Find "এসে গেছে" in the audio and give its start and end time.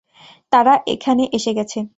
1.33-1.79